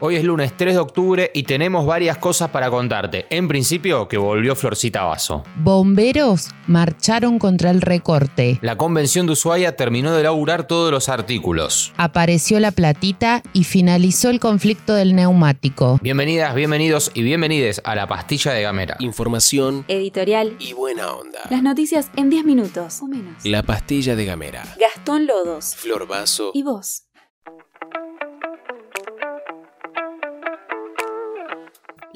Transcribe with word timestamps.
Hoy 0.00 0.14
es 0.14 0.22
lunes 0.22 0.56
3 0.56 0.74
de 0.74 0.78
octubre 0.78 1.30
y 1.34 1.42
tenemos 1.42 1.84
varias 1.84 2.18
cosas 2.18 2.50
para 2.50 2.70
contarte. 2.70 3.26
En 3.30 3.48
principio, 3.48 4.06
que 4.06 4.16
volvió 4.16 4.54
Florcita 4.54 5.02
Vaso. 5.02 5.42
Bomberos 5.56 6.50
marcharon 6.68 7.40
contra 7.40 7.72
el 7.72 7.80
recorte. 7.80 8.60
La 8.62 8.76
convención 8.76 9.26
de 9.26 9.32
Ushuaia 9.32 9.74
terminó 9.74 10.12
de 10.12 10.20
elaborar 10.20 10.68
todos 10.68 10.92
los 10.92 11.08
artículos. 11.08 11.92
Apareció 11.96 12.60
la 12.60 12.70
platita 12.70 13.42
y 13.52 13.64
finalizó 13.64 14.30
el 14.30 14.38
conflicto 14.38 14.94
del 14.94 15.16
neumático. 15.16 15.98
Bienvenidas, 16.00 16.54
bienvenidos 16.54 17.10
y 17.14 17.22
bienvenides 17.22 17.80
a 17.82 17.96
la 17.96 18.06
pastilla 18.06 18.52
de 18.52 18.62
Gamera. 18.62 18.96
Información 19.00 19.84
Editorial. 19.88 20.54
y 20.60 20.74
buena 20.74 21.10
onda. 21.12 21.40
Las 21.50 21.64
noticias 21.64 22.12
en 22.14 22.30
10 22.30 22.44
minutos 22.44 23.02
o 23.02 23.08
menos. 23.08 23.44
La 23.44 23.64
pastilla 23.64 24.14
de 24.14 24.24
Gamera. 24.26 24.62
Gastón 24.78 25.26
Lodos. 25.26 25.74
Flor 25.74 26.06
Vaso. 26.06 26.52
¿Y 26.54 26.62
vos? 26.62 27.07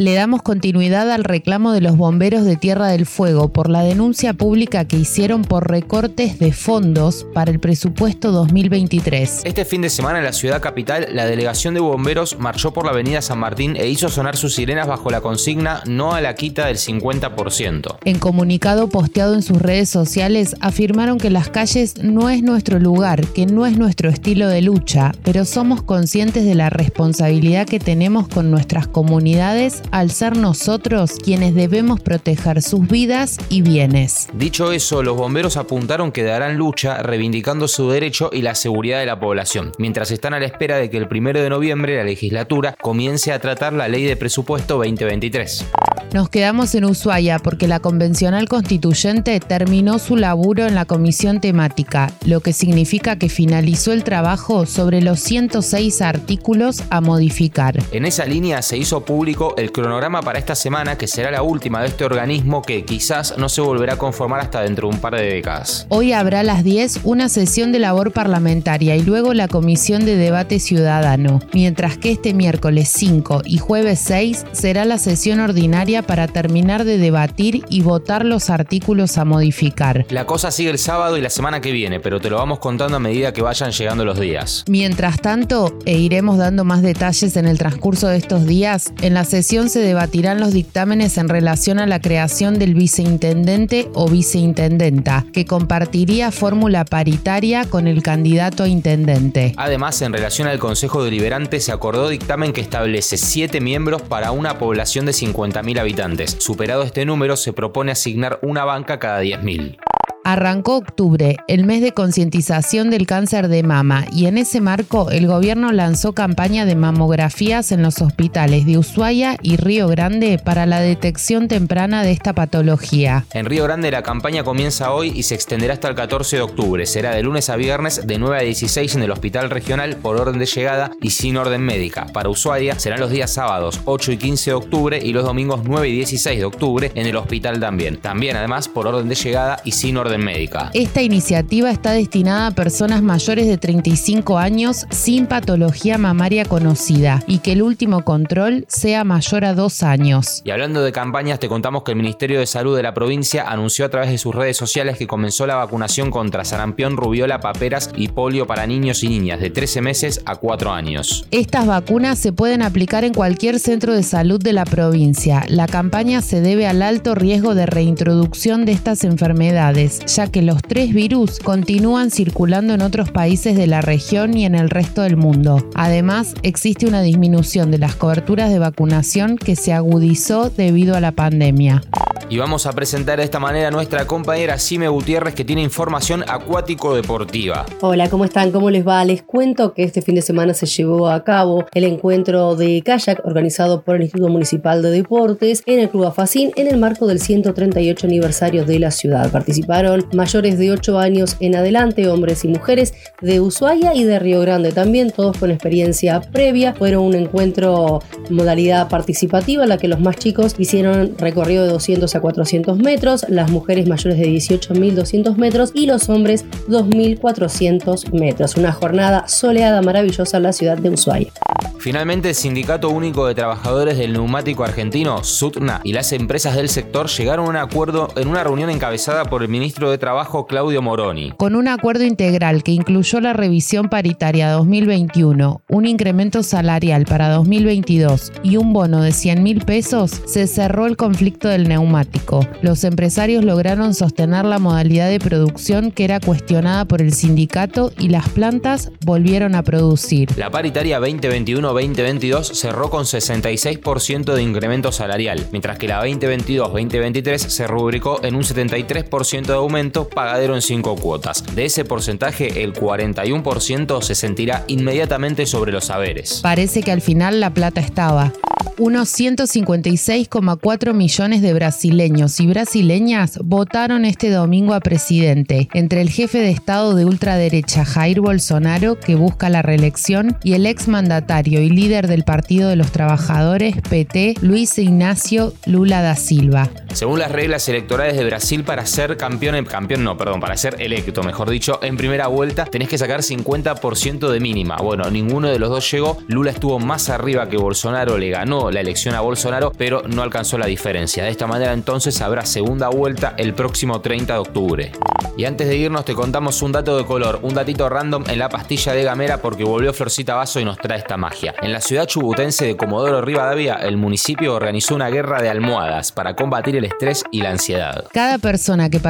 Le 0.02 0.14
damos 0.14 0.42
continuidad 0.42 1.08
al 1.12 1.22
reclamo 1.22 1.70
de 1.70 1.80
los 1.80 1.96
bomberos 1.96 2.44
de 2.44 2.56
Tierra 2.56 2.88
del 2.88 3.06
Fuego 3.06 3.52
por 3.52 3.70
la 3.70 3.84
denuncia 3.84 4.34
pública 4.34 4.84
que 4.84 4.96
hicieron 4.96 5.42
por 5.42 5.70
recortes 5.70 6.40
de 6.40 6.50
fondos 6.52 7.24
para 7.32 7.52
el 7.52 7.60
presupuesto 7.60 8.32
2023. 8.32 9.42
Este 9.44 9.64
fin 9.64 9.80
de 9.80 9.90
semana 9.90 10.18
en 10.18 10.24
la 10.24 10.32
ciudad 10.32 10.60
capital, 10.60 11.06
la 11.12 11.26
delegación 11.26 11.74
de 11.74 11.78
bomberos 11.78 12.36
marchó 12.40 12.72
por 12.72 12.84
la 12.84 12.90
avenida 12.90 13.22
San 13.22 13.38
Martín 13.38 13.76
e 13.76 13.86
hizo 13.90 14.08
sonar 14.08 14.36
sus 14.36 14.56
sirenas 14.56 14.88
bajo 14.88 15.08
la 15.08 15.20
consigna 15.20 15.84
no 15.86 16.14
a 16.14 16.20
la 16.20 16.34
quita 16.34 16.66
del 16.66 16.78
50%. 16.78 17.98
En 18.04 18.18
comunicado 18.18 18.88
posteado 18.88 19.34
en 19.34 19.42
sus 19.42 19.62
redes 19.62 19.88
sociales 19.88 20.56
afirmaron 20.58 21.18
que 21.18 21.30
las 21.30 21.48
calles 21.48 22.02
no 22.02 22.28
es 22.28 22.42
nuestro 22.42 22.80
lugar, 22.80 23.24
que 23.28 23.46
no 23.46 23.66
es 23.66 23.78
nuestro 23.78 24.10
estilo 24.10 24.48
de 24.48 24.62
lucha, 24.62 25.12
pero 25.22 25.44
somos 25.44 25.80
conscientes 25.84 26.44
de 26.44 26.56
la 26.56 26.70
responsabilidad 26.70 27.68
que 27.68 27.78
tenemos 27.78 28.26
con 28.26 28.50
nuestras 28.50 28.88
comunidades 28.88 29.80
al 29.92 30.10
ser 30.10 30.36
nosotros 30.36 31.12
quienes 31.22 31.54
debemos 31.54 32.00
proteger 32.00 32.62
sus 32.62 32.88
vidas 32.88 33.38
y 33.48 33.62
bienes. 33.62 34.28
Dicho 34.32 34.72
eso, 34.72 35.02
los 35.02 35.16
bomberos 35.16 35.56
apuntaron 35.56 36.10
que 36.10 36.24
darán 36.24 36.56
lucha 36.56 37.02
reivindicando 37.02 37.68
su 37.68 37.90
derecho 37.90 38.30
y 38.32 38.42
la 38.42 38.56
seguridad 38.56 38.98
de 38.98 39.06
la 39.06 39.20
población, 39.20 39.72
mientras 39.78 40.10
están 40.10 40.34
a 40.34 40.40
la 40.40 40.46
espera 40.46 40.78
de 40.78 40.90
que 40.90 40.96
el 40.96 41.06
1 41.08 41.34
de 41.34 41.50
noviembre 41.50 41.96
la 41.96 42.04
legislatura 42.04 42.74
comience 42.80 43.32
a 43.32 43.38
tratar 43.38 43.72
la 43.74 43.86
ley 43.86 44.04
de 44.04 44.16
presupuesto 44.16 44.78
2023. 44.78 45.66
Nos 46.12 46.28
quedamos 46.28 46.74
en 46.74 46.84
Ushuaia 46.84 47.38
porque 47.38 47.66
la 47.66 47.80
convencional 47.80 48.46
constituyente 48.46 49.40
terminó 49.40 49.98
su 49.98 50.16
laburo 50.16 50.66
en 50.66 50.74
la 50.74 50.84
comisión 50.84 51.40
temática, 51.40 52.12
lo 52.26 52.40
que 52.40 52.52
significa 52.52 53.16
que 53.16 53.30
finalizó 53.30 53.92
el 53.92 54.04
trabajo 54.04 54.66
sobre 54.66 55.00
los 55.00 55.20
106 55.20 56.02
artículos 56.02 56.82
a 56.90 57.00
modificar. 57.00 57.78
En 57.92 58.04
esa 58.04 58.26
línea 58.26 58.60
se 58.60 58.76
hizo 58.76 59.06
público 59.06 59.54
el 59.56 59.72
cronograma 59.72 60.20
para 60.20 60.38
esta 60.38 60.54
semana, 60.54 60.98
que 60.98 61.06
será 61.06 61.30
la 61.30 61.40
última 61.40 61.80
de 61.80 61.88
este 61.88 62.04
organismo 62.04 62.60
que 62.60 62.84
quizás 62.84 63.38
no 63.38 63.48
se 63.48 63.62
volverá 63.62 63.94
a 63.94 63.98
conformar 63.98 64.40
hasta 64.40 64.60
dentro 64.60 64.88
de 64.88 64.94
un 64.94 65.00
par 65.00 65.16
de 65.16 65.22
décadas. 65.22 65.86
Hoy 65.88 66.12
habrá 66.12 66.40
a 66.40 66.44
las 66.44 66.62
10 66.62 67.00
una 67.04 67.30
sesión 67.30 67.72
de 67.72 67.78
labor 67.78 68.12
parlamentaria 68.12 68.96
y 68.96 69.02
luego 69.02 69.32
la 69.32 69.48
comisión 69.48 70.04
de 70.04 70.16
debate 70.16 70.60
ciudadano, 70.60 71.40
mientras 71.54 71.96
que 71.96 72.12
este 72.12 72.34
miércoles 72.34 72.90
5 72.90 73.42
y 73.46 73.56
jueves 73.56 73.98
6 74.00 74.44
será 74.52 74.84
la 74.84 74.98
sesión 74.98 75.40
ordinaria 75.40 76.01
para 76.02 76.26
terminar 76.26 76.84
de 76.84 76.98
debatir 76.98 77.64
y 77.68 77.82
votar 77.82 78.24
los 78.24 78.50
artículos 78.50 79.18
a 79.18 79.24
modificar. 79.24 80.06
La 80.10 80.26
cosa 80.26 80.50
sigue 80.50 80.70
el 80.70 80.78
sábado 80.78 81.16
y 81.16 81.20
la 81.20 81.30
semana 81.30 81.60
que 81.60 81.72
viene, 81.72 82.00
pero 82.00 82.20
te 82.20 82.30
lo 82.30 82.36
vamos 82.36 82.58
contando 82.58 82.96
a 82.96 83.00
medida 83.00 83.32
que 83.32 83.42
vayan 83.42 83.70
llegando 83.70 84.04
los 84.04 84.18
días. 84.18 84.64
Mientras 84.68 85.20
tanto, 85.20 85.78
e 85.84 85.98
iremos 85.98 86.38
dando 86.38 86.64
más 86.64 86.82
detalles 86.82 87.36
en 87.36 87.46
el 87.46 87.58
transcurso 87.58 88.08
de 88.08 88.18
estos 88.18 88.46
días, 88.46 88.92
en 89.02 89.14
la 89.14 89.24
sesión 89.24 89.68
se 89.68 89.80
debatirán 89.80 90.40
los 90.40 90.52
dictámenes 90.52 91.18
en 91.18 91.28
relación 91.28 91.78
a 91.78 91.86
la 91.86 92.00
creación 92.00 92.58
del 92.58 92.74
viceintendente 92.74 93.88
o 93.94 94.08
viceintendenta, 94.08 95.24
que 95.32 95.44
compartiría 95.44 96.30
fórmula 96.30 96.84
paritaria 96.84 97.64
con 97.64 97.86
el 97.86 98.02
candidato 98.02 98.64
a 98.64 98.68
intendente. 98.68 99.54
Además, 99.56 100.00
en 100.02 100.12
relación 100.12 100.48
al 100.48 100.58
Consejo 100.58 101.04
Deliberante, 101.04 101.60
se 101.60 101.72
acordó 101.72 102.08
dictamen 102.08 102.52
que 102.52 102.60
establece 102.60 103.16
7 103.16 103.60
miembros 103.60 104.02
para 104.02 104.32
una 104.32 104.58
población 104.58 105.06
de 105.06 105.12
50.000 105.12 105.78
habitantes. 105.78 105.91
Superado 106.38 106.82
este 106.82 107.04
número, 107.04 107.36
se 107.36 107.52
propone 107.52 107.92
asignar 107.92 108.38
una 108.42 108.64
banca 108.64 108.98
cada 108.98 109.22
10.000. 109.22 109.91
Arrancó 110.24 110.76
octubre, 110.76 111.38
el 111.48 111.64
mes 111.64 111.82
de 111.82 111.90
concientización 111.90 112.90
del 112.90 113.08
cáncer 113.08 113.48
de 113.48 113.64
mama, 113.64 114.04
y 114.12 114.26
en 114.26 114.38
ese 114.38 114.60
marco 114.60 115.10
el 115.10 115.26
gobierno 115.26 115.72
lanzó 115.72 116.12
campaña 116.12 116.64
de 116.64 116.76
mamografías 116.76 117.72
en 117.72 117.82
los 117.82 118.00
hospitales 118.00 118.64
de 118.64 118.78
Ushuaia 118.78 119.36
y 119.42 119.56
Río 119.56 119.88
Grande 119.88 120.38
para 120.38 120.64
la 120.64 120.80
detección 120.80 121.48
temprana 121.48 122.04
de 122.04 122.12
esta 122.12 122.34
patología. 122.34 123.24
En 123.32 123.46
Río 123.46 123.64
Grande 123.64 123.90
la 123.90 124.04
campaña 124.04 124.44
comienza 124.44 124.92
hoy 124.92 125.12
y 125.12 125.24
se 125.24 125.34
extenderá 125.34 125.74
hasta 125.74 125.88
el 125.88 125.96
14 125.96 126.36
de 126.36 126.42
octubre. 126.42 126.86
Será 126.86 127.16
de 127.16 127.22
lunes 127.24 127.50
a 127.50 127.56
viernes 127.56 128.06
de 128.06 128.18
9 128.18 128.38
a 128.38 128.42
16 128.42 128.94
en 128.94 129.02
el 129.02 129.10
hospital 129.10 129.50
regional 129.50 129.96
por 129.96 130.20
orden 130.20 130.38
de 130.38 130.46
llegada 130.46 130.92
y 131.00 131.10
sin 131.10 131.36
orden 131.36 131.62
médica. 131.62 132.06
Para 132.06 132.28
Ushuaia 132.28 132.78
serán 132.78 133.00
los 133.00 133.10
días 133.10 133.32
sábados 133.32 133.80
8 133.86 134.12
y 134.12 134.16
15 134.18 134.50
de 134.50 134.54
octubre 134.54 135.00
y 135.02 135.12
los 135.12 135.24
domingos 135.24 135.62
9 135.64 135.88
y 135.88 135.92
16 135.96 136.38
de 136.38 136.44
octubre 136.44 136.92
en 136.94 137.06
el 137.08 137.16
hospital 137.16 137.58
también. 137.58 137.96
También 137.96 138.36
además 138.36 138.68
por 138.68 138.86
orden 138.86 139.08
de 139.08 139.16
llegada 139.16 139.60
y 139.64 139.72
sin 139.72 139.96
orden 139.96 140.11
médica. 140.18 140.70
Esta 140.74 141.02
iniciativa 141.02 141.70
está 141.70 141.92
destinada 141.92 142.48
a 142.48 142.50
personas 142.50 143.02
mayores 143.02 143.46
de 143.46 143.58
35 143.58 144.38
años 144.38 144.86
sin 144.90 145.26
patología 145.26 145.98
mamaria 145.98 146.44
conocida 146.44 147.22
y 147.26 147.38
que 147.38 147.52
el 147.52 147.62
último 147.62 148.04
control 148.04 148.64
sea 148.68 149.04
mayor 149.04 149.44
a 149.44 149.54
dos 149.54 149.82
años. 149.82 150.42
Y 150.44 150.50
hablando 150.50 150.82
de 150.82 150.92
campañas, 150.92 151.38
te 151.38 151.48
contamos 151.48 151.82
que 151.82 151.92
el 151.92 151.96
Ministerio 151.96 152.40
de 152.40 152.46
Salud 152.46 152.76
de 152.76 152.82
la 152.82 152.94
provincia 152.94 153.48
anunció 153.48 153.84
a 153.84 153.88
través 153.88 154.10
de 154.10 154.18
sus 154.18 154.34
redes 154.34 154.56
sociales 154.56 154.98
que 154.98 155.06
comenzó 155.06 155.46
la 155.46 155.56
vacunación 155.56 156.10
contra 156.10 156.44
sarampión, 156.44 156.96
rubiola, 156.96 157.40
paperas 157.40 157.90
y 157.96 158.08
polio 158.08 158.46
para 158.46 158.66
niños 158.66 159.02
y 159.02 159.08
niñas 159.08 159.40
de 159.40 159.50
13 159.50 159.80
meses 159.80 160.22
a 160.26 160.36
4 160.36 160.72
años. 160.72 161.26
Estas 161.30 161.66
vacunas 161.66 162.18
se 162.18 162.32
pueden 162.32 162.62
aplicar 162.62 163.04
en 163.04 163.14
cualquier 163.14 163.58
centro 163.58 163.94
de 163.94 164.02
salud 164.02 164.40
de 164.40 164.52
la 164.52 164.64
provincia. 164.64 165.44
La 165.48 165.66
campaña 165.66 166.20
se 166.20 166.40
debe 166.40 166.66
al 166.66 166.82
alto 166.82 167.14
riesgo 167.14 167.54
de 167.54 167.66
reintroducción 167.66 168.64
de 168.64 168.72
estas 168.72 169.04
enfermedades, 169.04 170.00
ya 170.06 170.26
que 170.26 170.42
los 170.42 170.62
tres 170.62 170.92
virus 170.92 171.38
continúan 171.38 172.10
circulando 172.10 172.74
en 172.74 172.82
otros 172.82 173.10
países 173.10 173.56
de 173.56 173.66
la 173.66 173.80
región 173.80 174.36
y 174.36 174.44
en 174.44 174.54
el 174.54 174.70
resto 174.70 175.02
del 175.02 175.16
mundo. 175.16 175.68
Además, 175.74 176.34
existe 176.42 176.86
una 176.86 177.02
disminución 177.02 177.70
de 177.70 177.78
las 177.78 177.94
coberturas 177.94 178.50
de 178.50 178.58
vacunación 178.58 179.36
que 179.36 179.56
se 179.56 179.72
agudizó 179.72 180.50
debido 180.50 180.96
a 180.96 181.00
la 181.00 181.12
pandemia. 181.12 181.82
Y 182.28 182.38
vamos 182.38 182.64
a 182.64 182.72
presentar 182.72 183.18
de 183.18 183.24
esta 183.24 183.38
manera 183.38 183.68
a 183.68 183.70
nuestra 183.70 184.06
compañera 184.06 184.56
Sime 184.58 184.88
Gutiérrez 184.88 185.34
que 185.34 185.44
tiene 185.44 185.62
información 185.62 186.24
acuático-deportiva. 186.26 187.66
Hola, 187.82 188.08
¿cómo 188.08 188.24
están? 188.24 188.52
¿Cómo 188.52 188.70
les 188.70 188.88
va? 188.88 189.04
Les 189.04 189.22
cuento 189.22 189.74
que 189.74 189.82
este 189.82 190.00
fin 190.00 190.14
de 190.14 190.22
semana 190.22 190.54
se 190.54 190.64
llevó 190.64 191.10
a 191.10 191.24
cabo 191.24 191.66
el 191.74 191.84
encuentro 191.84 192.56
de 192.56 192.80
kayak 192.82 193.20
organizado 193.26 193.82
por 193.82 193.96
el 193.96 194.02
Instituto 194.02 194.30
Municipal 194.30 194.80
de 194.80 194.90
Deportes 194.90 195.62
en 195.66 195.80
el 195.80 195.90
Club 195.90 196.06
Afacín 196.06 196.52
en 196.56 196.68
el 196.68 196.78
marco 196.78 197.06
del 197.06 197.20
138 197.20 198.06
aniversario 198.06 198.64
de 198.64 198.78
la 198.78 198.90
ciudad. 198.90 199.30
Participaron 199.30 199.91
mayores 200.12 200.58
de 200.58 200.70
8 200.70 200.98
años 200.98 201.36
en 201.40 201.56
adelante, 201.56 202.08
hombres 202.08 202.44
y 202.44 202.48
mujeres 202.48 202.94
de 203.20 203.40
Ushuaia 203.40 203.94
y 203.94 204.04
de 204.04 204.18
Río 204.18 204.40
Grande 204.40 204.72
también, 204.72 205.10
todos 205.10 205.36
con 205.38 205.50
experiencia 205.50 206.20
previa. 206.20 206.74
Fueron 206.74 207.04
un 207.04 207.14
encuentro 207.14 208.02
modalidad 208.30 208.88
participativa 208.88 209.62
en 209.62 209.68
la 209.68 209.78
que 209.78 209.88
los 209.88 210.00
más 210.00 210.16
chicos 210.16 210.54
hicieron 210.58 211.16
recorrido 211.18 211.64
de 211.64 211.72
200 211.72 212.14
a 212.14 212.20
400 212.20 212.78
metros, 212.78 213.26
las 213.28 213.50
mujeres 213.50 213.88
mayores 213.88 214.18
de 214.18 214.26
18.200 214.26 215.36
metros 215.36 215.70
y 215.74 215.86
los 215.86 216.08
hombres 216.08 216.44
2.400 216.68 218.12
metros. 218.12 218.56
Una 218.56 218.72
jornada 218.72 219.28
soleada 219.28 219.82
maravillosa 219.82 220.36
en 220.36 220.42
la 220.42 220.52
ciudad 220.52 220.78
de 220.78 220.90
Ushuaia. 220.90 221.32
Finalmente, 221.78 222.28
el 222.28 222.34
Sindicato 222.36 222.90
Único 222.90 223.26
de 223.26 223.34
Trabajadores 223.34 223.98
del 223.98 224.12
Neumático 224.12 224.62
Argentino, 224.62 225.24
SUTNA, 225.24 225.80
y 225.82 225.92
las 225.92 226.12
empresas 226.12 226.54
del 226.54 226.68
sector 226.68 227.08
llegaron 227.08 227.46
a 227.46 227.48
un 227.48 227.56
acuerdo 227.56 228.08
en 228.14 228.28
una 228.28 228.44
reunión 228.44 228.70
encabezada 228.70 229.24
por 229.24 229.42
el 229.42 229.48
ministro 229.48 229.81
ministro 229.82 229.90
de 229.90 229.98
Trabajo 229.98 230.46
Claudio 230.46 230.80
Moroni. 230.80 231.32
Con 231.36 231.56
un 231.56 231.66
acuerdo 231.66 232.04
integral 232.04 232.62
que 232.62 232.70
incluyó 232.70 233.20
la 233.20 233.32
revisión 233.32 233.88
paritaria 233.88 234.50
2021, 234.52 235.62
un 235.68 235.86
incremento 235.86 236.44
salarial 236.44 237.04
para 237.04 237.30
2022 237.30 238.32
y 238.44 238.58
un 238.58 238.72
bono 238.72 239.02
de 239.02 239.10
100 239.10 239.42
mil 239.42 239.64
pesos, 239.64 240.22
se 240.24 240.46
cerró 240.46 240.86
el 240.86 240.96
conflicto 240.96 241.48
del 241.48 241.68
neumático. 241.68 242.46
Los 242.62 242.84
empresarios 242.84 243.44
lograron 243.44 243.92
sostener 243.94 244.44
la 244.44 244.60
modalidad 244.60 245.08
de 245.08 245.18
producción 245.18 245.90
que 245.90 246.04
era 246.04 246.20
cuestionada 246.20 246.84
por 246.84 247.02
el 247.02 247.12
sindicato 247.12 247.92
y 247.98 248.08
las 248.08 248.28
plantas 248.28 248.92
volvieron 249.04 249.56
a 249.56 249.64
producir. 249.64 250.28
La 250.36 250.50
paritaria 250.50 251.00
2021-2022 251.00 252.54
cerró 252.54 252.88
con 252.88 253.04
66% 253.04 254.32
de 254.32 254.42
incremento 254.42 254.92
salarial, 254.92 255.44
mientras 255.50 255.76
que 255.76 255.88
la 255.88 256.04
2022-2023 256.06 257.38
se 257.38 257.66
rubricó 257.66 258.22
en 258.22 258.36
un 258.36 258.42
73% 258.42 259.46
de 259.46 259.54
aumento 259.54 259.71
pagadero 260.14 260.54
en 260.54 260.62
5 260.62 260.96
cuotas. 260.96 261.44
De 261.54 261.64
ese 261.64 261.84
porcentaje, 261.84 262.62
el 262.62 262.72
41% 262.72 264.02
se 264.02 264.14
sentirá 264.14 264.64
inmediatamente 264.66 265.46
sobre 265.46 265.72
los 265.72 265.86
saberes. 265.86 266.40
Parece 266.42 266.82
que 266.82 266.92
al 266.92 267.00
final 267.00 267.40
la 267.40 267.50
plata 267.50 267.80
estaba. 267.80 268.32
Unos 268.78 269.10
156,4 269.18 270.94
millones 270.94 271.42
de 271.42 271.52
brasileños 271.52 272.40
y 272.40 272.46
brasileñas 272.46 273.38
votaron 273.44 274.04
este 274.04 274.30
domingo 274.30 274.72
a 274.72 274.80
presidente, 274.80 275.68
entre 275.74 276.00
el 276.00 276.08
jefe 276.08 276.38
de 276.38 276.50
Estado 276.50 276.94
de 276.94 277.04
ultraderecha 277.04 277.84
Jair 277.84 278.20
Bolsonaro, 278.20 278.98
que 278.98 279.14
busca 279.14 279.50
la 279.50 279.60
reelección, 279.60 280.38
y 280.42 280.54
el 280.54 280.66
exmandatario 280.66 281.60
y 281.60 281.68
líder 281.68 282.08
del 282.08 282.24
Partido 282.24 282.70
de 282.70 282.76
los 282.76 282.90
Trabajadores, 282.92 283.76
PT, 283.88 284.36
Luis 284.40 284.78
Ignacio 284.78 285.52
Lula 285.66 286.00
da 286.00 286.16
Silva. 286.16 286.70
Según 286.92 287.18
las 287.18 287.30
reglas 287.30 287.68
electorales 287.68 288.16
de 288.16 288.24
Brasil, 288.24 288.64
para 288.64 288.86
ser 288.86 289.16
campeón, 289.16 289.54
campeón 289.64 290.04
no, 290.04 290.16
perdón, 290.16 290.40
para 290.40 290.56
ser 290.56 290.76
electo, 290.80 291.22
mejor 291.22 291.50
dicho, 291.50 291.78
en 291.82 291.96
primera 291.96 292.26
vuelta 292.26 292.64
tenés 292.64 292.88
que 292.88 292.98
sacar 292.98 293.20
50% 293.20 294.30
de 294.30 294.40
mínima. 294.40 294.76
Bueno, 294.76 295.10
ninguno 295.10 295.48
de 295.48 295.58
los 295.58 295.70
dos 295.70 295.90
llegó. 295.90 296.18
Lula 296.28 296.50
estuvo 296.50 296.78
más 296.78 297.08
arriba 297.08 297.48
que 297.48 297.56
Bolsonaro, 297.56 298.18
le 298.18 298.30
ganó 298.30 298.70
la 298.70 298.80
elección 298.80 299.14
a 299.14 299.20
Bolsonaro, 299.20 299.72
pero 299.76 300.02
no 300.06 300.22
alcanzó 300.22 300.58
la 300.58 300.66
diferencia. 300.66 301.24
De 301.24 301.30
esta 301.30 301.46
manera 301.46 301.72
entonces 301.72 302.20
habrá 302.20 302.44
segunda 302.46 302.88
vuelta 302.88 303.34
el 303.36 303.54
próximo 303.54 304.00
30 304.00 304.32
de 304.32 304.38
octubre. 304.38 304.92
Y 305.36 305.44
antes 305.46 305.68
de 305.68 305.76
irnos 305.76 306.04
te 306.04 306.14
contamos 306.14 306.60
un 306.62 306.72
dato 306.72 306.96
de 306.96 307.06
color, 307.06 307.40
un 307.42 307.54
datito 307.54 307.88
random 307.88 308.24
en 308.28 308.38
la 308.38 308.48
pastilla 308.48 308.92
de 308.92 309.02
Gamera 309.02 309.38
porque 309.38 309.64
volvió 309.64 309.94
Florcita 309.94 310.34
Vaso 310.34 310.60
y 310.60 310.64
nos 310.64 310.76
trae 310.78 310.98
esta 310.98 311.16
magia. 311.16 311.54
En 311.62 311.72
la 311.72 311.80
ciudad 311.80 312.06
chubutense 312.06 312.66
de 312.66 312.76
Comodoro 312.76 313.22
Rivadavia, 313.22 313.76
el 313.76 313.96
municipio 313.96 314.54
organizó 314.54 314.94
una 314.94 315.08
guerra 315.08 315.40
de 315.40 315.48
almohadas 315.48 316.12
para 316.12 316.36
combatir 316.36 316.76
el 316.76 316.84
estrés 316.84 317.24
y 317.30 317.40
la 317.40 317.50
ansiedad. 317.50 318.04
Cada 318.12 318.38
persona 318.38 318.90
que 318.90 319.00